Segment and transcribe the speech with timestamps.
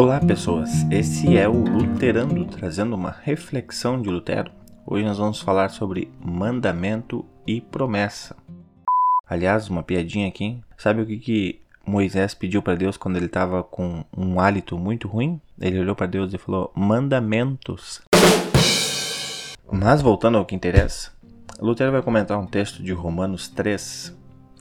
[0.00, 0.86] Olá, pessoas.
[0.92, 4.52] Esse é o Luterando trazendo uma reflexão de Lutero.
[4.86, 8.36] Hoje nós vamos falar sobre mandamento e promessa.
[9.28, 10.62] Aliás, uma piadinha aqui.
[10.76, 15.08] Sabe o que, que Moisés pediu para Deus quando ele estava com um hálito muito
[15.08, 15.40] ruim?
[15.60, 18.00] Ele olhou para Deus e falou: Mandamentos.
[19.68, 21.10] Mas voltando ao que interessa,
[21.60, 24.16] Lutero vai comentar um texto de Romanos 3,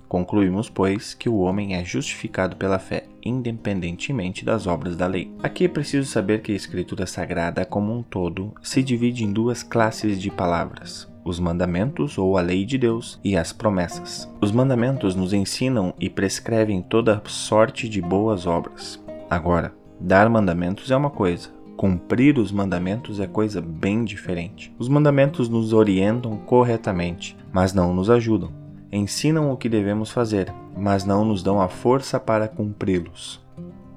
[0.07, 5.29] Concluímos, pois, que o homem é justificado pela fé, independentemente das obras da lei.
[5.43, 9.63] Aqui é preciso saber que a Escritura Sagrada, como um todo, se divide em duas
[9.63, 14.29] classes de palavras: os mandamentos ou a lei de Deus e as promessas.
[14.39, 19.03] Os mandamentos nos ensinam e prescrevem toda sorte de boas obras.
[19.29, 24.73] Agora, dar mandamentos é uma coisa, cumprir os mandamentos é coisa bem diferente.
[24.79, 31.03] Os mandamentos nos orientam corretamente, mas não nos ajudam ensinam o que devemos fazer, mas
[31.03, 33.41] não nos dão a força para cumpri-los.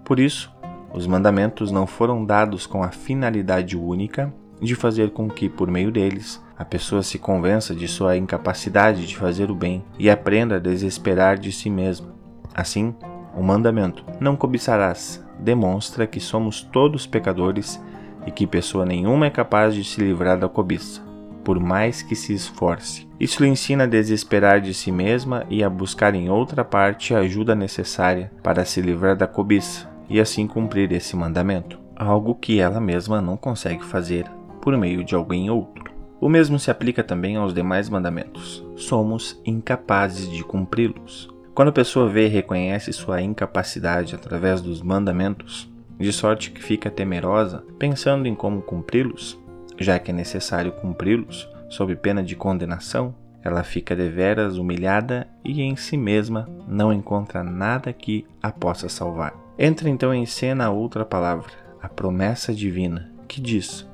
[0.05, 0.53] Por isso,
[0.93, 5.91] os mandamentos não foram dados com a finalidade única de fazer com que, por meio
[5.91, 10.61] deles, a pessoa se convença de sua incapacidade de fazer o bem e aprenda a
[10.61, 12.15] desesperar de si mesma.
[12.55, 12.95] Assim,
[13.35, 17.83] o mandamento não cobiçarás demonstra que somos todos pecadores
[18.27, 21.10] e que pessoa nenhuma é capaz de se livrar da cobiça
[21.51, 23.09] por mais que se esforce.
[23.19, 27.19] Isso lhe ensina a desesperar de si mesma e a buscar em outra parte a
[27.19, 32.81] ajuda necessária para se livrar da cobiça e assim cumprir esse mandamento, algo que ela
[32.81, 34.31] mesma não consegue fazer
[34.63, 35.93] por meio de alguém outro.
[36.21, 38.65] O mesmo se aplica também aos demais mandamentos.
[38.77, 41.29] Somos incapazes de cumpri-los.
[41.53, 46.89] Quando a pessoa vê e reconhece sua incapacidade através dos mandamentos, de sorte que fica
[46.89, 49.37] temerosa, pensando em como cumpri-los,
[49.81, 55.75] já que é necessário cumpri-los, sob pena de condenação, ela fica deveras humilhada e em
[55.75, 59.35] si mesma não encontra nada que a possa salvar.
[59.59, 61.51] Entra então em cena a outra palavra,
[61.83, 63.89] a promessa divina, que diz: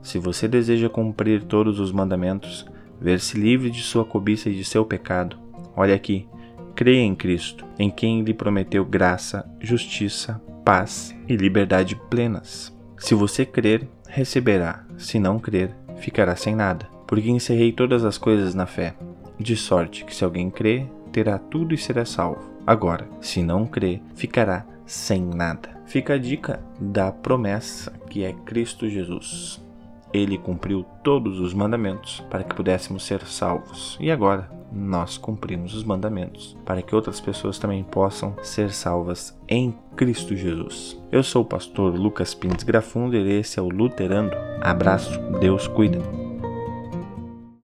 [0.00, 2.64] Se você deseja cumprir todos os mandamentos,
[3.00, 5.36] ver-se livre de sua cobiça e de seu pecado,
[5.76, 6.28] olha aqui,
[6.76, 12.72] creia em Cristo, em quem lhe prometeu graça, justiça, paz e liberdade plenas.
[12.98, 16.86] Se você crer, receberá, se não crer, ficará sem nada.
[17.06, 18.94] Porque encerrei todas as coisas na fé,
[19.40, 22.52] de sorte que se alguém crê, terá tudo e será salvo.
[22.66, 25.80] Agora, se não crê, ficará sem nada.
[25.86, 29.64] Fica a dica da promessa que é Cristo Jesus.
[30.12, 33.96] Ele cumpriu todos os mandamentos para que pudéssemos ser salvos.
[34.00, 39.74] E agora nós cumprimos os mandamentos para que outras pessoas também possam ser salvas em
[39.96, 41.00] Cristo Jesus.
[41.10, 44.36] Eu sou o pastor Lucas Pins Grafundo e esse é o Luterando.
[44.60, 46.21] Abraço, Deus cuida.